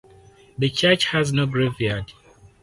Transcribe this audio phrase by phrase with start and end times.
[0.57, 2.11] The church has no graveyard.